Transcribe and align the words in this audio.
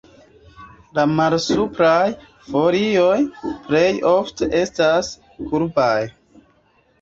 La 0.99 1.03
malsupraj 1.17 2.07
folioj 2.45 3.19
plej 3.67 3.83
ofte 4.13 4.49
estas 4.63 5.13
kurbaj. 5.53 5.93